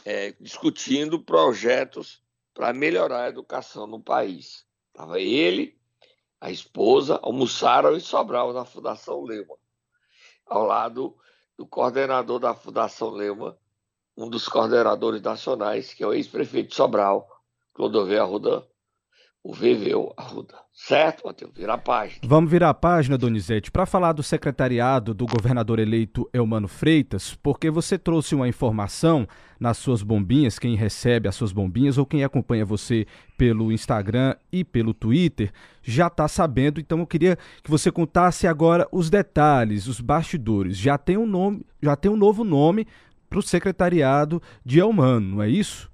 é, 0.05 0.31
discutindo 0.41 1.19
projetos 1.19 2.23
para 2.55 2.73
melhorar 2.73 3.25
a 3.25 3.29
educação 3.29 3.85
no 3.89 4.01
país. 4.01 4.65
Estava 4.87 5.21
ele, 5.21 5.77
a 6.41 6.53
esposa, 6.53 7.19
almoçaram 7.21 7.97
em 7.97 8.01
Sobral, 8.01 8.53
na 8.53 8.65
Fundação 8.65 9.25
Lema, 9.25 9.57
ao 10.47 10.63
lado 10.65 11.17
do 11.59 11.67
coordenador 11.67 12.39
da 12.39 12.55
Fundação 12.55 13.11
Lema, 13.11 13.59
um 14.17 14.31
dos 14.31 14.47
coordenadores 14.47 15.21
nacionais, 15.21 15.93
que 15.93 16.05
é 16.05 16.07
o 16.07 16.15
ex-prefeito 16.15 16.77
Sobral, 16.77 17.29
Clodovil 17.75 18.23
Arruda 18.23 18.69
o 19.45 19.53
Viveu 19.53 20.13
Arruda. 20.17 20.55
Certo, 20.73 21.27
Matheus? 21.27 21.53
Virar 21.55 21.75
a 21.75 21.79
página. 21.79 22.21
Vamos 22.25 22.51
virar 22.51 22.71
a 22.71 22.75
página, 22.75 23.19
Donizete, 23.19 23.71
para 23.71 23.85
falar 23.85 24.13
do 24.13 24.23
secretariado 24.23 25.13
do 25.13 25.27
governador 25.27 25.79
eleito 25.79 26.29
Elmano 26.33 26.69
Freitas, 26.69 27.35
porque 27.43 27.71
você 27.71 27.99
trouxe 27.99 28.35
uma 28.35 28.49
informação 28.49 29.27
nas 29.59 29.77
suas 29.77 30.03
bombinhas, 30.03 30.59
quem 30.59 30.77
recebe 30.77 31.29
as 31.29 31.35
suas 31.35 31.53
bombinhas 31.53 31.99
ou 31.99 32.07
quem 32.07 32.25
acompanha 32.25 32.65
você 32.65 33.07
pelo 33.37 33.71
Instagram 33.73 34.35
e 34.51 34.65
pelo 34.65 34.95
Twitter 34.95 35.53
já 35.83 36.07
está 36.07 36.27
sabendo, 36.27 36.81
então 36.81 37.01
eu 37.01 37.07
queria 37.07 37.37
que 37.63 37.71
você 37.71 37.91
contasse 37.91 38.47
agora 38.47 38.89
os 38.91 39.11
detalhes, 39.11 39.89
os 39.89 40.01
bastidores. 40.01 40.77
Já 40.79 40.97
tem 40.97 41.17
um 41.17 41.27
nome, 41.27 41.67
já 41.83 41.97
tem 41.97 42.11
um 42.11 42.17
novo 42.17 42.45
nome 42.45 42.87
para 43.29 43.39
o 43.39 43.43
secretariado 43.43 44.41
de 44.65 44.79
Elmano, 44.79 45.37
não 45.37 45.43
é 45.43 45.49
isso? 45.49 45.92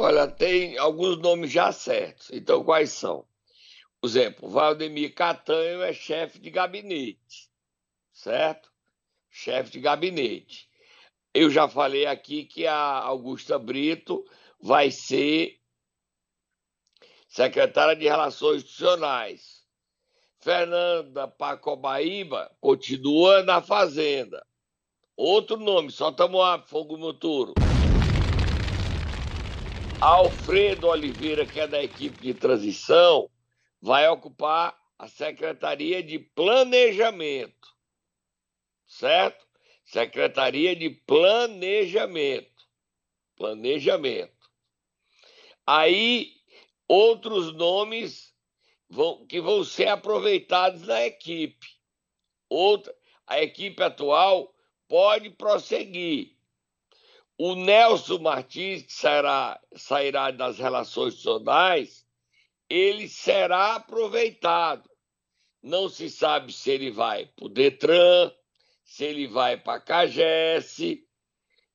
Olha, 0.00 0.28
tem 0.28 0.78
alguns 0.78 1.18
nomes 1.18 1.50
já 1.50 1.72
certos. 1.72 2.30
Então, 2.30 2.62
quais 2.62 2.92
são? 2.92 3.26
Por 4.00 4.06
exemplo, 4.06 4.48
Valdemir 4.48 5.12
Catanho 5.12 5.82
é 5.82 5.92
chefe 5.92 6.38
de 6.38 6.50
gabinete, 6.50 7.50
certo? 8.12 8.70
Chefe 9.28 9.72
de 9.72 9.80
gabinete. 9.80 10.70
Eu 11.34 11.50
já 11.50 11.66
falei 11.68 12.06
aqui 12.06 12.44
que 12.44 12.64
a 12.64 12.76
Augusta 12.76 13.58
Brito 13.58 14.24
vai 14.60 14.92
ser 14.92 15.58
secretária 17.26 17.96
de 17.96 18.04
Relações 18.04 18.62
Institucionais. 18.62 19.66
Fernanda 20.38 21.26
Pacobaíba 21.26 22.48
continua 22.60 23.42
na 23.42 23.60
Fazenda. 23.60 24.46
Outro 25.16 25.56
nome, 25.56 25.90
só 25.90 26.10
estamos 26.10 26.40
a 26.40 26.60
fogo 26.60 26.96
no. 26.96 27.12
Alfredo 30.00 30.86
Oliveira, 30.86 31.46
que 31.46 31.58
é 31.58 31.66
da 31.66 31.82
equipe 31.82 32.22
de 32.22 32.34
transição, 32.34 33.28
vai 33.80 34.08
ocupar 34.08 34.78
a 34.98 35.08
Secretaria 35.08 36.02
de 36.02 36.18
Planejamento. 36.18 37.68
Certo? 38.86 39.46
Secretaria 39.84 40.76
de 40.76 40.90
Planejamento. 40.90 42.66
Planejamento. 43.36 44.50
Aí, 45.66 46.34
outros 46.86 47.52
nomes 47.52 48.34
vão, 48.88 49.26
que 49.26 49.40
vão 49.40 49.64
ser 49.64 49.88
aproveitados 49.88 50.82
na 50.82 51.04
equipe. 51.04 51.66
Outra, 52.48 52.94
a 53.26 53.42
equipe 53.42 53.82
atual 53.82 54.54
pode 54.88 55.30
prosseguir 55.30 56.37
o 57.38 57.54
Nelson 57.54 58.18
Martins, 58.18 58.82
que 58.82 58.92
sairá, 58.92 59.60
sairá 59.76 60.32
das 60.32 60.58
relações 60.58 61.14
nacionais, 61.14 62.04
ele 62.68 63.08
será 63.08 63.76
aproveitado. 63.76 64.90
Não 65.62 65.88
se 65.88 66.10
sabe 66.10 66.52
se 66.52 66.68
ele 66.70 66.90
vai 66.90 67.26
para 67.26 67.46
o 67.46 67.48
Detran, 67.48 68.32
se 68.82 69.04
ele 69.04 69.28
vai 69.28 69.56
para 69.56 69.74
a 69.74 69.80
Cagés, 69.80 70.76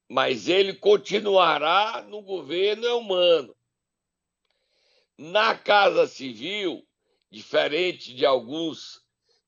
mas 0.10 0.50
ele 0.50 0.74
continuará 0.74 2.05
no 2.10 2.22
governo 2.22 2.98
humano. 2.98 3.55
Na 5.17 5.58
Casa 5.58 6.08
Civil, 6.08 6.86
diferente 7.32 8.13
de 8.13 8.25
alguns 8.25 9.01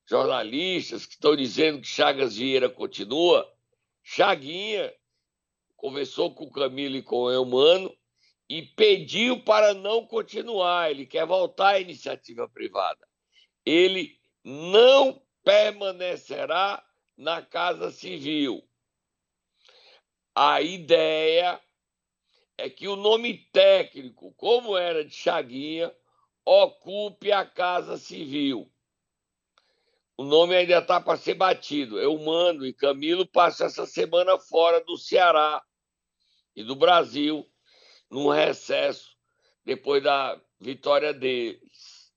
jornalistas 0.06 1.04
que 1.04 1.14
estão 1.14 1.36
dizendo 1.36 1.80
que 1.80 1.88
Chagas 1.88 2.36
Vieira 2.36 2.70
continua, 2.70 3.46
Chaguinha 4.02 4.94
conversou 5.76 6.34
com 6.34 6.44
o 6.44 6.50
Camilo 6.50 6.96
e 6.96 7.02
com 7.02 7.16
o 7.16 7.30
Eumano 7.30 7.94
e 8.48 8.62
pediu 8.62 9.42
para 9.42 9.74
não 9.74 10.06
continuar. 10.06 10.90
Ele 10.90 11.06
quer 11.06 11.26
voltar 11.26 11.74
à 11.74 11.80
iniciativa 11.80 12.48
privada. 12.48 13.06
Ele 13.64 14.18
não 14.44 15.20
permanecerá 15.44 16.84
na 17.16 17.42
Casa 17.42 17.90
Civil. 17.90 18.62
A 20.34 20.60
ideia 20.60 21.60
é 22.58 22.68
que 22.68 22.88
o 22.88 22.96
nome 22.96 23.34
técnico, 23.52 24.32
como 24.34 24.76
era 24.76 25.04
de 25.04 25.14
Chaguinha, 25.14 25.94
ocupe 26.44 27.32
a 27.32 27.44
Casa 27.44 27.96
Civil. 27.96 28.70
O 30.16 30.24
nome 30.24 30.56
ainda 30.56 30.78
está 30.78 30.98
para 31.00 31.18
ser 31.18 31.34
batido. 31.34 32.00
Eu 32.00 32.18
mando 32.18 32.66
e 32.66 32.72
Camilo 32.72 33.26
passam 33.26 33.66
essa 33.66 33.84
semana 33.84 34.38
fora 34.38 34.82
do 34.82 34.96
Ceará 34.96 35.62
e 36.54 36.64
do 36.64 36.74
Brasil, 36.74 37.46
num 38.10 38.30
recesso, 38.30 39.14
depois 39.62 40.02
da 40.02 40.40
vitória 40.58 41.12
deles. 41.12 42.10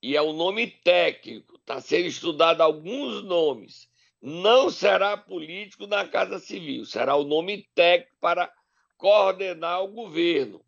E 0.00 0.16
é 0.16 0.22
o 0.22 0.32
nome 0.32 0.68
técnico, 0.68 1.56
está 1.56 1.80
sendo 1.80 2.06
estudado 2.06 2.60
alguns 2.60 3.24
nomes. 3.24 3.88
Não 4.20 4.70
será 4.70 5.16
político 5.16 5.88
na 5.88 6.06
Casa 6.06 6.38
Civil, 6.38 6.84
será 6.84 7.16
o 7.16 7.24
nome 7.24 7.68
técnico 7.74 8.16
para 8.20 8.52
coordenar 8.96 9.82
o 9.82 9.88
governo. 9.88 10.64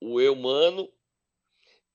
O 0.00 0.20
Eumano 0.20 0.92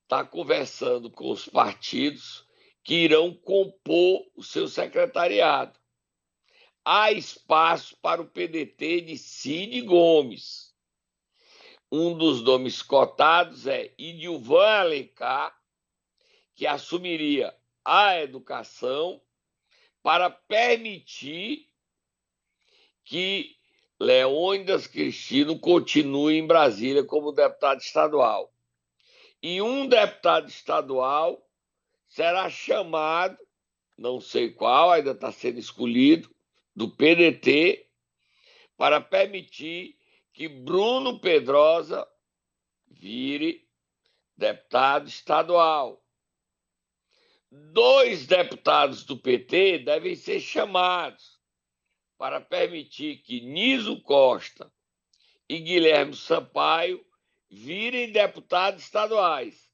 está 0.07 0.23
conversando 0.23 1.11
com 1.11 1.29
os 1.29 1.49
partidos 1.49 2.47
que 2.81 2.95
irão 2.95 3.33
compor 3.33 4.25
o 4.37 4.41
seu 4.41 4.69
secretariado. 4.69 5.77
Há 6.83 7.11
espaço 7.11 7.97
para 8.01 8.21
o 8.21 8.25
PDT 8.25 9.01
de 9.01 9.17
Cid 9.17 9.81
Gomes. 9.81 10.73
Um 11.91 12.17
dos 12.17 12.41
nomes 12.41 12.81
cotados 12.81 13.67
é 13.67 13.93
Idilvan 13.97 14.79
Alencar, 14.79 15.53
que 16.55 16.65
assumiria 16.65 17.53
a 17.83 18.17
educação 18.17 19.21
para 20.01 20.29
permitir 20.29 21.69
que 23.03 23.57
Leônidas 23.99 24.87
Cristino 24.87 25.59
continue 25.59 26.37
em 26.37 26.47
Brasília 26.47 27.03
como 27.03 27.33
deputado 27.33 27.81
estadual. 27.81 28.53
E 29.41 29.61
um 29.61 29.87
deputado 29.87 30.47
estadual 30.47 31.47
será 32.07 32.49
chamado, 32.49 33.37
não 33.97 34.19
sei 34.19 34.51
qual, 34.51 34.91
ainda 34.91 35.11
está 35.11 35.31
sendo 35.31 35.59
escolhido, 35.59 36.33
do 36.75 36.89
PDT, 36.89 37.87
para 38.75 39.01
permitir 39.01 39.97
que 40.31 40.47
Bruno 40.47 41.19
Pedrosa 41.19 42.07
vire 42.87 43.67
deputado 44.35 45.07
estadual. 45.07 46.03
Dois 47.49 48.27
deputados 48.27 49.03
do 49.03 49.17
PT 49.17 49.79
devem 49.79 50.15
ser 50.15 50.39
chamados 50.39 51.39
para 52.17 52.41
permitir 52.41 53.17
que 53.17 53.41
Niso 53.41 54.01
Costa 54.01 54.71
e 55.47 55.59
Guilherme 55.59 56.15
Sampaio 56.15 57.06
virem 57.49 58.11
deputados 58.11 58.83
estaduais. 58.83 59.67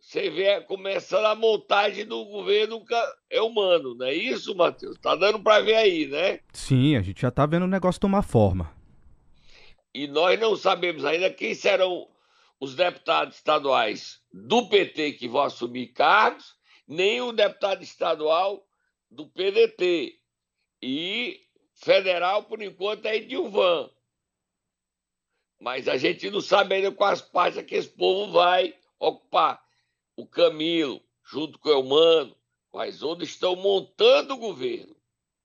Você 0.00 0.28
vê 0.30 0.60
começando 0.62 1.26
a 1.26 1.34
montagem 1.34 2.04
do 2.04 2.24
governo 2.24 2.84
é 3.30 3.40
humano, 3.40 3.94
não 3.94 4.06
é 4.06 4.14
isso, 4.14 4.54
Matheus? 4.54 4.98
Tá 4.98 5.14
dando 5.14 5.40
para 5.40 5.62
ver 5.62 5.76
aí, 5.76 6.06
né? 6.06 6.40
Sim, 6.52 6.96
a 6.96 7.02
gente 7.02 7.22
já 7.22 7.30
tá 7.30 7.46
vendo 7.46 7.64
o 7.64 7.68
negócio 7.68 8.00
tomar 8.00 8.22
forma. 8.22 8.74
E 9.94 10.08
nós 10.08 10.40
não 10.40 10.56
sabemos 10.56 11.04
ainda 11.04 11.30
quem 11.30 11.54
serão 11.54 12.08
os 12.58 12.74
deputados 12.74 13.36
estaduais 13.36 14.20
do 14.32 14.68
PT 14.68 15.12
que 15.12 15.28
vão 15.28 15.42
assumir 15.42 15.88
cargos, 15.88 16.56
nem 16.86 17.20
o 17.20 17.32
deputado 17.32 17.82
estadual 17.82 18.64
do 19.10 19.26
PDT. 19.28 20.14
E 20.82 21.40
Federal, 21.74 22.44
por 22.44 22.62
enquanto, 22.62 23.06
é 23.06 23.16
Edilvan. 23.16 23.90
Mas 25.62 25.86
a 25.86 25.96
gente 25.96 26.28
não 26.28 26.40
sabe 26.40 26.74
ainda 26.74 26.90
quais 26.90 27.20
pastas 27.20 27.64
que 27.64 27.76
esse 27.76 27.88
povo 27.88 28.32
vai 28.32 28.74
ocupar. 28.98 29.64
O 30.16 30.26
Camilo, 30.26 31.00
junto 31.24 31.56
com 31.56 31.68
o 31.68 31.72
Elmano, 31.72 32.36
com 32.68 32.80
a 32.80 32.88
Isolda, 32.88 33.22
estão 33.22 33.54
montando 33.54 34.34
o 34.34 34.38
governo. 34.38 34.96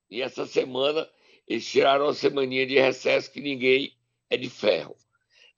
E 0.10 0.24
essa 0.24 0.48
semana 0.48 1.08
eles 1.48 1.70
tiraram 1.70 2.08
a 2.08 2.16
semaninha 2.16 2.66
de 2.66 2.80
recesso 2.80 3.32
que 3.32 3.40
ninguém 3.40 3.96
é 4.28 4.38
de 4.38 4.50
ferro. 4.50 4.98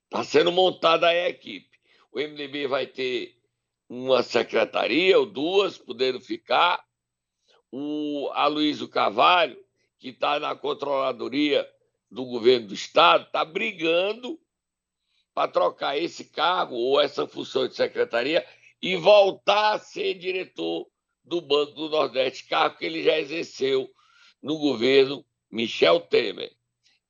Está 0.04 0.22
sendo 0.24 0.52
montada 0.52 1.08
a 1.08 1.28
equipe. 1.30 1.80
O 2.12 2.18
MDB 2.18 2.66
vai 2.66 2.86
ter 2.86 3.34
uma 3.88 4.22
secretaria 4.22 5.18
ou 5.18 5.24
duas, 5.24 5.78
podendo 5.78 6.20
ficar. 6.20 6.84
O 7.72 8.28
Aloysio 8.34 8.88
Carvalho 8.88 9.58
que 9.98 10.08
está 10.08 10.38
na 10.38 10.54
controladoria 10.54 11.66
do 12.10 12.26
governo 12.26 12.68
do 12.68 12.74
Estado, 12.74 13.24
está 13.24 13.42
brigando 13.42 14.38
para 15.34 15.50
trocar 15.50 15.96
esse 15.96 16.24
cargo 16.24 16.74
ou 16.74 17.00
essa 17.00 17.26
função 17.26 17.66
de 17.68 17.74
secretaria 17.74 18.46
e 18.82 18.96
voltar 18.96 19.74
a 19.74 19.78
ser 19.78 20.14
diretor 20.14 20.86
do 21.22 21.40
Banco 21.40 21.72
do 21.72 21.88
Nordeste, 21.88 22.46
cargo 22.46 22.78
que 22.78 22.84
ele 22.84 23.02
já 23.02 23.18
exerceu 23.18 23.90
no 24.42 24.58
governo 24.58 25.24
Michel 25.50 26.00
Temer. 26.00 26.52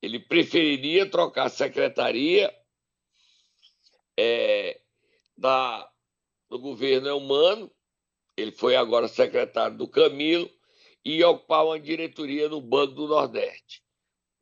Ele 0.03 0.19
preferiria 0.19 1.09
trocar 1.09 1.45
a 1.45 1.51
secretaria 1.51 2.53
é, 4.17 4.81
da, 5.37 5.89
do 6.49 6.59
governo 6.59 7.17
humano, 7.17 7.71
ele 8.37 8.53
foi 8.53 8.77
agora 8.77 9.09
secretário 9.09 9.77
do 9.77 9.89
Camilo, 9.89 10.51
e 11.05 11.23
ocupar 11.25 11.65
uma 11.65 11.81
diretoria 11.81 12.49
no 12.49 12.61
Banco 12.61 12.95
do 12.95 13.09
Nordeste. 13.09 13.83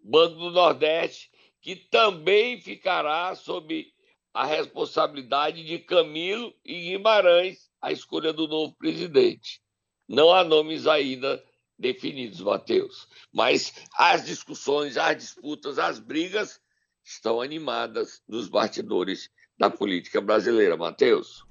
Banco 0.02 0.36
do 0.36 0.50
Nordeste, 0.50 1.30
que 1.60 1.76
também 1.76 2.60
ficará 2.60 3.34
sob 3.34 3.92
a 4.32 4.44
responsabilidade 4.44 5.64
de 5.64 5.78
Camilo 5.78 6.54
e 6.64 6.90
Guimarães, 6.90 7.68
a 7.80 7.90
escolha 7.90 8.32
do 8.32 8.46
novo 8.46 8.74
presidente. 8.76 9.60
Não 10.08 10.32
há 10.32 10.44
nomes 10.44 10.86
ainda 10.86 11.42
definidos, 11.78 12.40
Matheus, 12.40 13.08
mas 13.32 13.74
as 13.96 14.24
discussões, 14.24 14.96
as 14.96 15.16
disputas, 15.16 15.78
as 15.78 15.98
brigas 15.98 16.60
estão 17.04 17.40
animadas 17.40 18.22
nos 18.28 18.48
bastidores 18.48 19.30
da 19.58 19.70
política 19.70 20.20
brasileira, 20.20 20.76
Matheus. 20.76 21.47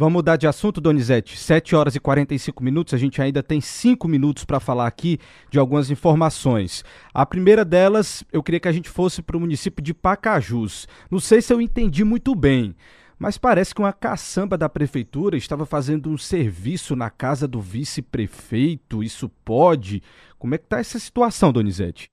Vamos 0.00 0.12
mudar 0.12 0.36
de 0.36 0.46
assunto, 0.46 0.80
Donizete. 0.80 1.36
7 1.36 1.74
horas 1.74 1.96
e 1.96 1.98
45 1.98 2.62
minutos, 2.62 2.94
a 2.94 2.96
gente 2.96 3.20
ainda 3.20 3.42
tem 3.42 3.60
5 3.60 4.06
minutos 4.06 4.44
para 4.44 4.60
falar 4.60 4.86
aqui 4.86 5.18
de 5.50 5.58
algumas 5.58 5.90
informações. 5.90 6.84
A 7.12 7.26
primeira 7.26 7.64
delas, 7.64 8.22
eu 8.32 8.40
queria 8.40 8.60
que 8.60 8.68
a 8.68 8.72
gente 8.72 8.88
fosse 8.88 9.20
para 9.20 9.36
o 9.36 9.40
município 9.40 9.82
de 9.82 9.92
Pacajus. 9.92 10.86
Não 11.10 11.18
sei 11.18 11.42
se 11.42 11.52
eu 11.52 11.60
entendi 11.60 12.04
muito 12.04 12.32
bem, 12.36 12.76
mas 13.18 13.38
parece 13.38 13.74
que 13.74 13.80
uma 13.80 13.92
caçamba 13.92 14.56
da 14.56 14.68
prefeitura 14.68 15.36
estava 15.36 15.66
fazendo 15.66 16.08
um 16.08 16.16
serviço 16.16 16.94
na 16.94 17.10
casa 17.10 17.48
do 17.48 17.60
vice-prefeito. 17.60 19.02
Isso 19.02 19.28
pode? 19.44 20.00
Como 20.38 20.54
é 20.54 20.58
que 20.58 20.64
está 20.64 20.78
essa 20.78 21.00
situação, 21.00 21.52
Donizete? 21.52 22.08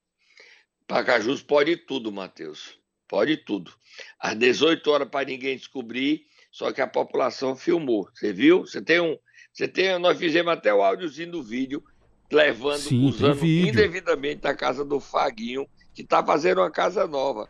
Pacajus 0.88 1.44
pode 1.44 1.78
tudo, 1.78 2.12
Matheus. 2.12 2.80
Pode 3.08 3.38
tudo. 3.38 3.72
Às 4.20 4.36
18 4.36 4.90
horas 4.90 5.08
para 5.08 5.28
ninguém 5.28 5.56
descobrir 5.56 6.26
só 6.56 6.72
que 6.72 6.80
a 6.80 6.88
população 6.88 7.54
filmou. 7.54 8.10
Você 8.14 8.32
viu? 8.32 8.62
Você 8.62 8.82
tem 8.82 9.02
um. 9.02 9.20
Você 9.52 9.68
tem. 9.68 10.00
Nós 10.00 10.18
fizemos 10.18 10.54
até 10.54 10.74
o 10.74 10.82
áudiozinho 10.82 11.32
do 11.32 11.44
vídeo, 11.44 11.84
levando, 12.32 12.80
Sim, 12.80 13.06
usando 13.10 13.46
indevidamente 13.46 14.48
a 14.48 14.56
casa 14.56 14.86
do 14.86 15.02
Faguinho, 15.02 15.68
que 15.94 16.02
está 16.02 16.24
fazendo 16.24 16.62
uma 16.62 16.72
casa 16.72 17.06
nova. 17.06 17.50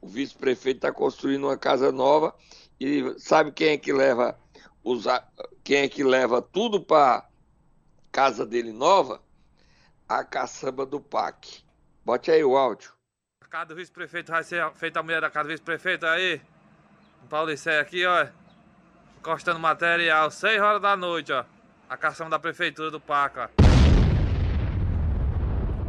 O 0.00 0.08
vice-prefeito 0.08 0.78
está 0.78 0.92
construindo 0.92 1.44
uma 1.44 1.56
casa 1.56 1.92
nova 1.92 2.34
e 2.80 3.14
sabe 3.18 3.52
quem 3.52 3.68
é 3.68 3.78
que 3.78 3.92
leva 3.92 4.36
usar, 4.82 5.32
quem 5.62 5.82
é 5.82 5.88
que 5.88 6.02
leva 6.02 6.42
tudo 6.42 6.80
para 6.80 7.24
casa 8.10 8.44
dele 8.44 8.72
nova? 8.72 9.22
A 10.08 10.24
caçamba 10.24 10.84
do 10.84 11.00
PAC. 11.00 11.62
Bote 12.04 12.32
aí 12.32 12.42
o 12.42 12.56
áudio. 12.56 12.92
A 13.40 13.46
casa 13.46 13.66
do 13.66 13.76
vice-prefeito 13.76 14.32
vai 14.32 14.42
ser 14.42 14.68
feita 14.72 14.98
a 14.98 15.04
mulher 15.04 15.20
da 15.20 15.30
casa 15.30 15.48
do 15.48 15.52
vice-prefeito 15.52 16.04
aí. 16.04 16.40
Paulicé 17.28 17.80
aqui, 17.80 18.04
ó. 18.06 18.26
Encostando 19.18 19.58
material, 19.58 20.30
6 20.30 20.60
horas 20.60 20.82
da 20.82 20.96
noite, 20.96 21.32
ó. 21.32 21.44
A 21.88 21.96
cação 21.96 22.28
da 22.28 22.38
prefeitura 22.38 22.90
do 22.90 23.00
Paca. 23.00 23.50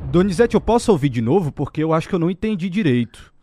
Donizete, 0.05 0.55
eu 0.55 0.61
posso 0.61 0.91
ouvir 0.91 1.09
de 1.09 1.21
novo? 1.21 1.51
Porque 1.51 1.83
eu 1.83 1.93
acho 1.93 2.07
que 2.09 2.15
eu 2.15 2.19
não 2.19 2.31
entendi 2.31 2.69
direito. 2.69 3.33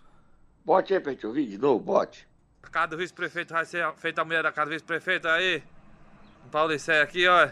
Bote 0.64 0.92
aí 0.92 1.00
pra 1.00 1.12
gente 1.12 1.26
ouvir 1.26 1.46
de 1.46 1.58
novo, 1.58 1.78
bote. 1.78 2.26
A 2.62 2.68
casa 2.68 2.88
do 2.88 2.96
vice-prefeito 2.96 3.54
vai 3.54 3.64
ser 3.64 3.86
feita 3.96 4.22
a 4.22 4.24
mulher 4.24 4.42
da 4.42 4.50
casa 4.50 4.70
do 4.70 4.74
vice-prefeito 4.74 5.28
aí. 5.28 5.62
Paulicé 6.50 7.02
aqui, 7.02 7.26
ó. 7.28 7.48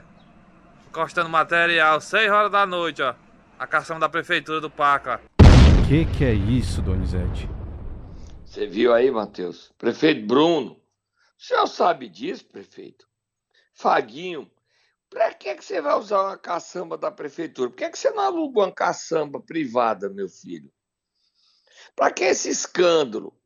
Encostando 0.88 1.29
material, 1.29 2.01
6 2.01 2.31
horas 2.31 2.51
da 2.51 2.66
noite, 2.66 3.03
ó. 3.03 3.14
A 3.59 3.66
cação 3.66 4.01
da 4.01 4.09
prefeitura 4.09 4.61
do 4.61 4.68
Paca. 4.68 5.20
Que 5.87 6.05
que 6.07 6.25
é 6.25 6.33
isso, 6.33 6.83
Donizete? 6.83 7.49
Você 8.55 8.69
viu 8.69 8.95
aí, 8.95 9.11
Matheus? 9.11 9.73
Prefeito 9.77 10.25
Bruno. 10.29 10.81
O 11.37 11.43
senhor 11.43 11.67
sabe 11.67 12.09
disso, 12.09 12.45
prefeito? 12.47 13.05
Faguinho, 13.73 14.49
para 15.11 15.35
que, 15.35 15.57
que 15.57 15.64
você 15.64 15.81
vai 15.81 15.99
usar 15.99 16.23
uma 16.23 16.38
caçamba 16.38 16.97
da 16.97 17.11
prefeitura? 17.11 17.69
Por 17.69 17.77
que, 17.77 17.90
que 17.90 17.99
você 17.99 18.12
não 18.12 18.23
aluga 18.23 18.61
uma 18.61 18.73
caçamba 18.73 19.40
privada, 19.40 20.09
meu 20.09 20.29
filho? 20.29 20.73
Para 21.97 22.12
que 22.12 22.23
esse 22.23 22.49
escândalo? 22.49 23.37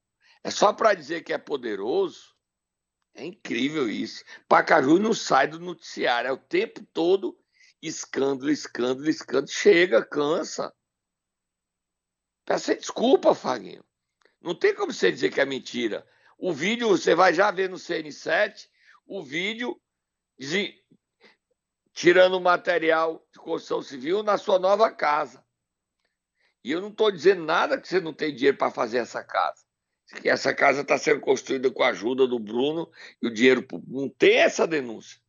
É 0.44 0.50
só 0.50 0.74
para 0.74 0.92
dizer 0.92 1.22
que 1.22 1.32
é 1.32 1.38
poderoso? 1.38 2.36
É 3.14 3.24
incrível 3.24 3.88
isso. 3.88 4.22
Pacaju 4.46 4.98
não 4.98 5.14
sai 5.14 5.48
do 5.48 5.58
noticiário, 5.58 6.28
é 6.28 6.32
o 6.32 6.36
tempo 6.36 6.84
todo 6.92 7.34
escândalo, 7.80 8.50
escândalo, 8.50 9.08
escândalo. 9.08 9.48
Chega, 9.48 10.04
cansa. 10.04 10.70
Peça 12.44 12.76
desculpa, 12.76 13.34
Faguinho. 13.34 13.87
Não 14.40 14.54
tem 14.54 14.74
como 14.74 14.92
você 14.92 15.10
dizer 15.10 15.30
que 15.30 15.40
é 15.40 15.44
mentira. 15.44 16.06
O 16.38 16.52
vídeo, 16.52 16.88
você 16.88 17.14
vai 17.14 17.34
já 17.34 17.50
ver 17.50 17.68
no 17.68 17.76
CN7, 17.76 18.68
o 19.06 19.22
vídeo 19.22 19.80
de, 20.38 20.74
tirando 21.92 22.40
material 22.40 23.26
de 23.32 23.40
construção 23.40 23.82
civil 23.82 24.22
na 24.22 24.38
sua 24.38 24.58
nova 24.58 24.90
casa. 24.90 25.44
E 26.62 26.70
eu 26.70 26.80
não 26.80 26.88
estou 26.88 27.10
dizendo 27.10 27.44
nada 27.44 27.80
que 27.80 27.88
você 27.88 28.00
não 28.00 28.12
tem 28.12 28.34
dinheiro 28.34 28.56
para 28.56 28.70
fazer 28.70 28.98
essa 28.98 29.24
casa. 29.24 29.64
Que 30.22 30.28
essa 30.28 30.54
casa 30.54 30.82
está 30.82 30.96
sendo 30.96 31.20
construída 31.20 31.70
com 31.70 31.82
a 31.82 31.88
ajuda 31.88 32.26
do 32.26 32.38
Bruno 32.38 32.90
e 33.20 33.26
o 33.26 33.32
dinheiro 33.32 33.66
Não 33.86 34.08
tem 34.08 34.36
essa 34.36 34.66
denúncia. 34.66 35.20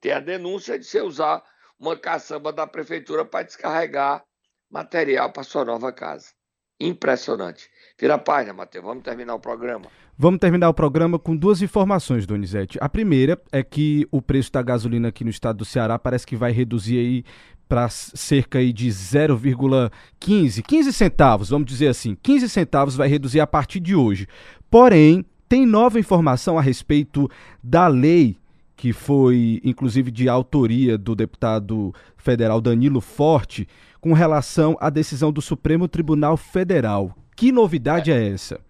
Tem 0.00 0.12
a 0.12 0.20
denúncia 0.20 0.78
de 0.78 0.84
você 0.84 1.00
usar 1.00 1.44
uma 1.78 1.98
caçamba 1.98 2.52
da 2.52 2.66
prefeitura 2.66 3.24
para 3.24 3.44
descarregar 3.44 4.24
material 4.70 5.32
para 5.32 5.42
sua 5.42 5.64
nova 5.64 5.92
casa. 5.92 6.32
Impressionante. 6.80 7.68
Vira 7.98 8.14
a 8.14 8.18
página, 8.18 8.52
Matheus. 8.52 8.84
Vamos 8.84 9.04
terminar 9.04 9.34
o 9.34 9.40
programa. 9.40 9.86
Vamos 10.18 10.40
terminar 10.40 10.68
o 10.68 10.74
programa 10.74 11.18
com 11.18 11.36
duas 11.36 11.62
informações, 11.62 12.26
Donizete. 12.26 12.78
A 12.80 12.88
primeira 12.88 13.40
é 13.52 13.62
que 13.62 14.06
o 14.10 14.20
preço 14.20 14.52
da 14.52 14.62
gasolina 14.62 15.08
aqui 15.08 15.24
no 15.24 15.30
estado 15.30 15.58
do 15.58 15.64
Ceará 15.64 15.98
parece 15.98 16.26
que 16.26 16.36
vai 16.36 16.52
reduzir 16.52 16.98
aí 16.98 17.24
para 17.68 17.88
cerca 17.88 18.58
aí 18.58 18.72
de 18.72 18.88
0,15, 18.88 20.62
15 20.62 20.92
centavos, 20.92 21.48
vamos 21.48 21.66
dizer 21.66 21.88
assim. 21.88 22.16
15 22.22 22.48
centavos 22.48 22.96
vai 22.96 23.08
reduzir 23.08 23.40
a 23.40 23.46
partir 23.46 23.80
de 23.80 23.94
hoje. 23.94 24.26
Porém, 24.70 25.24
tem 25.48 25.66
nova 25.66 25.98
informação 25.98 26.58
a 26.58 26.62
respeito 26.62 27.28
da 27.62 27.86
lei 27.86 28.36
que 28.76 28.92
foi 28.92 29.60
inclusive 29.64 30.10
de 30.10 30.28
autoria 30.28 30.98
do 30.98 31.14
deputado 31.14 31.94
federal 32.16 32.60
Danilo 32.60 33.00
Forte, 33.00 33.68
com 34.00 34.12
relação 34.12 34.76
à 34.80 34.90
decisão 34.90 35.32
do 35.32 35.40
Supremo 35.40 35.88
Tribunal 35.88 36.36
Federal. 36.36 37.16
Que 37.36 37.50
novidade 37.50 38.12
é, 38.12 38.16
é 38.16 38.28
essa? 38.32 38.60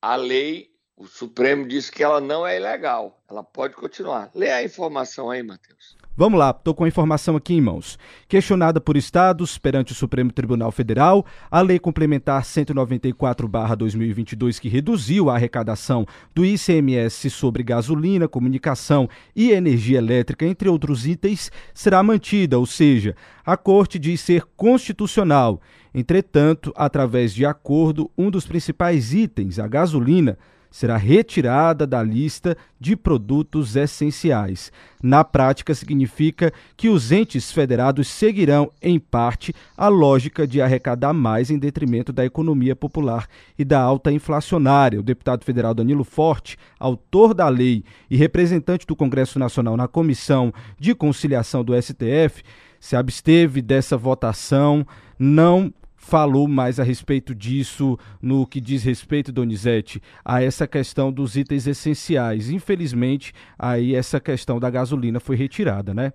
A 0.00 0.16
lei, 0.16 0.70
o 0.96 1.06
Supremo 1.06 1.66
disse 1.66 1.90
que 1.90 2.02
ela 2.02 2.20
não 2.20 2.46
é 2.46 2.56
ilegal, 2.56 3.20
ela 3.28 3.42
pode 3.42 3.74
continuar. 3.74 4.30
Lê 4.34 4.50
a 4.50 4.62
informação 4.62 5.30
aí, 5.30 5.42
Matheus. 5.42 5.96
Vamos 6.18 6.38
lá, 6.38 6.48
estou 6.48 6.74
com 6.74 6.84
a 6.84 6.88
informação 6.88 7.36
aqui 7.36 7.52
em 7.52 7.60
mãos. 7.60 7.98
Questionada 8.26 8.80
por 8.80 8.96
estados 8.96 9.58
perante 9.58 9.92
o 9.92 9.94
Supremo 9.94 10.32
Tribunal 10.32 10.72
Federal, 10.72 11.26
a 11.50 11.60
Lei 11.60 11.78
Complementar 11.78 12.42
194-2022, 12.42 14.58
que 14.58 14.66
reduziu 14.66 15.28
a 15.28 15.34
arrecadação 15.34 16.06
do 16.34 16.42
ICMS 16.42 17.28
sobre 17.28 17.62
gasolina, 17.62 18.26
comunicação 18.26 19.06
e 19.34 19.50
energia 19.50 19.98
elétrica, 19.98 20.46
entre 20.46 20.70
outros 20.70 21.06
itens, 21.06 21.52
será 21.74 22.02
mantida, 22.02 22.58
ou 22.58 22.64
seja, 22.64 23.14
a 23.44 23.54
Corte 23.54 23.98
diz 23.98 24.22
ser 24.22 24.44
constitucional. 24.56 25.60
Entretanto, 25.94 26.72
através 26.74 27.34
de 27.34 27.44
acordo, 27.44 28.10
um 28.16 28.30
dos 28.30 28.46
principais 28.46 29.12
itens, 29.12 29.58
a 29.58 29.68
gasolina, 29.68 30.38
será 30.76 30.98
retirada 30.98 31.86
da 31.86 32.02
lista 32.02 32.54
de 32.78 32.94
produtos 32.94 33.76
essenciais. 33.76 34.70
Na 35.02 35.24
prática, 35.24 35.74
significa 35.74 36.52
que 36.76 36.90
os 36.90 37.10
entes 37.10 37.50
federados 37.50 38.08
seguirão, 38.08 38.70
em 38.82 38.98
parte, 38.98 39.54
a 39.74 39.88
lógica 39.88 40.46
de 40.46 40.60
arrecadar 40.60 41.14
mais 41.14 41.50
em 41.50 41.58
detrimento 41.58 42.12
da 42.12 42.26
economia 42.26 42.76
popular 42.76 43.26
e 43.58 43.64
da 43.64 43.80
alta 43.80 44.12
inflacionária. 44.12 45.00
O 45.00 45.02
deputado 45.02 45.46
federal 45.46 45.72
Danilo 45.72 46.04
Forte, 46.04 46.58
autor 46.78 47.32
da 47.32 47.48
lei 47.48 47.82
e 48.10 48.16
representante 48.18 48.86
do 48.86 48.94
Congresso 48.94 49.38
Nacional 49.38 49.78
na 49.78 49.88
Comissão 49.88 50.52
de 50.78 50.94
Conciliação 50.94 51.64
do 51.64 51.72
STF, 51.74 52.42
se 52.78 52.94
absteve 52.94 53.62
dessa 53.62 53.96
votação, 53.96 54.86
não 55.18 55.72
falou 56.06 56.46
mais 56.46 56.78
a 56.78 56.84
respeito 56.84 57.34
disso 57.34 57.98
no 58.22 58.46
que 58.46 58.60
diz 58.60 58.84
respeito, 58.84 59.32
Donizete, 59.32 60.00
a 60.24 60.40
essa 60.40 60.66
questão 60.66 61.12
dos 61.12 61.36
itens 61.36 61.66
essenciais. 61.66 62.48
Infelizmente, 62.48 63.32
aí 63.58 63.92
essa 63.92 64.20
questão 64.20 64.60
da 64.60 64.70
gasolina 64.70 65.18
foi 65.18 65.34
retirada, 65.34 65.92
né? 65.92 66.12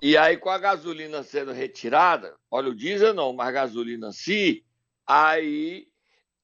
E 0.00 0.16
aí, 0.16 0.38
com 0.38 0.48
a 0.48 0.56
gasolina 0.56 1.22
sendo 1.22 1.52
retirada, 1.52 2.34
olha, 2.50 2.70
o 2.70 2.74
diesel 2.74 3.12
não, 3.12 3.34
mas 3.34 3.48
a 3.48 3.52
gasolina 3.52 4.10
sim, 4.10 4.62
aí 5.06 5.86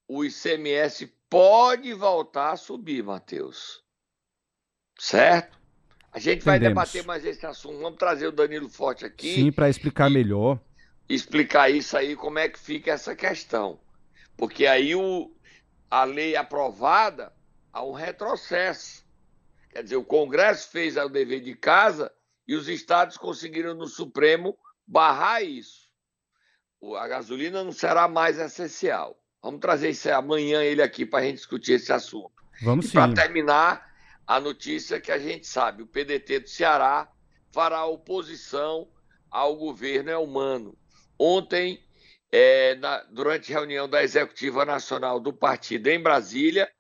o 0.07 0.23
ICMS 0.23 1.11
pode 1.31 1.95
voltar 1.95 2.53
a 2.53 2.57
subir, 2.57 3.03
Matheus. 3.03 3.83
Certo? 4.99 5.59
A 6.13 6.19
gente 6.19 6.45
vai 6.45 6.59
debater 6.59 7.05
mais 7.07 7.25
esse 7.25 7.47
assunto. 7.47 7.79
Vamos 7.79 7.99
trazer 7.99 8.27
o 8.27 8.33
Danilo 8.33 8.69
Forte 8.69 9.07
aqui. 9.07 9.35
Sim, 9.35 9.51
para 9.51 9.71
explicar 9.71 10.11
e... 10.11 10.15
melhor 10.15 10.61
explicar 11.09 11.71
isso 11.71 11.97
aí, 11.97 12.17
como 12.17 12.39
é 12.39 12.49
que 12.49 12.59
fica 12.59 12.93
essa 12.93 13.15
questão. 13.15 13.79
Porque 14.37 14.67
aí 14.67 14.95
o, 14.95 15.33
a 15.91 16.05
lei 16.05 16.37
aprovada 16.37 17.33
há 17.73 17.85
um 17.85 17.93
retrocesso. 17.93 19.05
Quer 19.71 19.83
dizer, 19.83 19.97
o 19.97 20.05
Congresso 20.05 20.71
fez 20.71 20.97
o 20.97 21.09
dever 21.09 21.41
de 21.41 21.55
casa 21.55 22.13
e 22.47 22.55
os 22.55 22.69
estados 22.69 23.17
conseguiram 23.17 23.75
no 23.75 23.87
Supremo 23.87 24.57
barrar 24.87 25.43
isso. 25.43 25.87
A 26.99 27.09
gasolina 27.09 27.65
não 27.65 27.73
será 27.73 28.07
mais 28.07 28.39
essencial. 28.39 29.19
Vamos 29.43 29.61
trazer 29.61 29.91
isso 29.91 30.11
amanhã 30.11 30.63
ele 30.63 30.83
aqui 30.83 31.07
para 31.07 31.21
a 31.21 31.23
gente 31.23 31.37
discutir 31.37 31.75
esse 31.75 31.93
assunto. 31.93 32.33
Vamos 32.63 32.89
e 32.89 32.93
Para 32.93 33.13
terminar, 33.13 33.93
a 34.27 34.41
notícia 34.41 35.01
que 35.01 35.13
a 35.13 35.19
gente 35.19 35.47
sabe: 35.47 35.83
o 35.83 35.87
PDT 35.87 36.41
do 36.41 36.49
Ceará 36.49 37.09
fará 37.53 37.85
oposição 37.85 38.89
ao 39.31 39.57
governo 39.57 40.11
é 40.11 40.17
humano. 40.17 40.77
Ontem, 41.19 41.83
é, 42.31 42.75
na, 42.77 43.03
durante 43.05 43.53
reunião 43.53 43.89
da 43.89 44.03
Executiva 44.03 44.65
Nacional 44.65 45.19
do 45.19 45.33
partido 45.33 45.89
em 45.89 46.03
Brasília, 46.03 46.71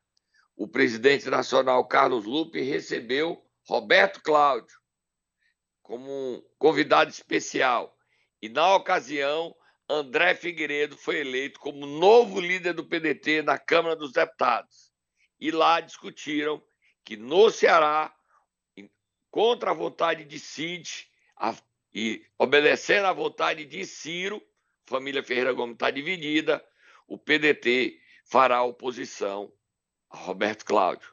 o 0.56 0.66
presidente 0.66 1.28
nacional 1.28 1.86
Carlos 1.86 2.24
Lupe 2.24 2.60
recebeu 2.60 3.42
Roberto 3.66 4.22
Cláudio 4.22 4.76
como 5.82 6.10
um 6.10 6.42
convidado 6.58 7.10
especial. 7.10 7.96
E 8.42 8.48
na 8.48 8.74
ocasião, 8.74 9.54
André 9.88 10.34
Figueiredo 10.34 10.96
foi 10.96 11.18
eleito 11.18 11.60
como 11.60 11.86
novo 11.86 12.40
líder 12.40 12.72
do 12.72 12.84
PDT 12.84 13.42
na 13.42 13.56
Câmara 13.56 13.94
dos 13.94 14.12
Deputados. 14.12 14.92
E 15.38 15.50
lá 15.50 15.80
discutiram 15.80 16.60
que 17.04 17.16
no 17.16 17.50
Ceará, 17.50 18.12
contra 19.30 19.70
a 19.70 19.74
vontade 19.74 20.24
de 20.24 20.40
Cid, 20.40 21.08
a 21.36 21.54
e 21.96 22.22
obedecendo 22.38 23.06
à 23.06 23.12
vontade 23.14 23.64
de 23.64 23.86
Ciro, 23.86 24.42
família 24.84 25.22
Ferreira 25.22 25.54
Gomes 25.54 25.76
está 25.76 25.90
dividida, 25.90 26.62
o 27.08 27.16
PDT 27.16 27.98
fará 28.22 28.62
oposição 28.62 29.50
a 30.10 30.18
Roberto 30.18 30.66
Cláudio. 30.66 31.08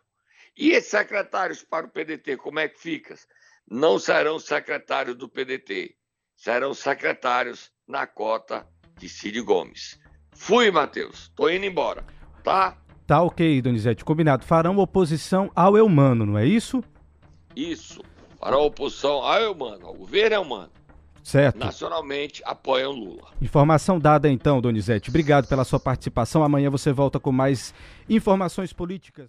E 0.57 0.71
esses 0.71 0.91
secretários 0.91 1.63
para 1.63 1.85
o 1.85 1.89
PDT, 1.89 2.35
como 2.35 2.59
é 2.59 2.67
que 2.67 2.77
fica? 2.77 3.15
Não 3.65 3.97
serão 3.97 4.37
secretários 4.37 5.15
do 5.15 5.29
PDT, 5.29 5.95
serão 6.35 6.73
secretários 6.73 7.71
na 7.87 8.05
cota 8.05 8.67
de 8.99 9.07
Cid 9.07 9.39
Gomes. 9.39 9.97
Fui, 10.35 10.69
Matheus. 10.69 11.31
Tô 11.33 11.49
indo 11.49 11.65
embora, 11.65 12.05
tá? 12.43 12.77
Tá 13.07 13.21
ok, 13.21 13.61
Donizete. 13.61 14.03
Combinado. 14.03 14.43
Farão 14.43 14.77
oposição 14.77 15.49
ao 15.55 15.77
Eumano, 15.77 16.25
não 16.25 16.37
é 16.37 16.45
isso? 16.45 16.83
Isso 17.55 18.01
para 18.43 18.57
a 18.57 18.59
oposição 18.59 19.23
ao 19.23 19.41
Eumano, 19.41 19.87
ao 19.87 19.93
governo 19.93 20.35
Eumano. 20.35 20.69
Certo. 21.23 21.57
Nacionalmente 21.57 22.41
apoiam 22.45 22.91
Lula. 22.91 23.29
Informação 23.41 23.97
dada 23.97 24.29
então, 24.29 24.59
Donizete. 24.59 25.09
Obrigado 25.09 25.47
pela 25.47 25.63
sua 25.63 25.79
participação. 25.79 26.43
Amanhã 26.43 26.69
você 26.69 26.91
volta 26.91 27.21
com 27.21 27.31
mais 27.31 27.73
informações 28.09 28.73
políticas. 28.73 29.21